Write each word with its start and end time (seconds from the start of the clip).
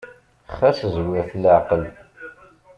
Xas 0.57 0.77
zwiret 0.93 1.31
leɛqel. 1.41 1.83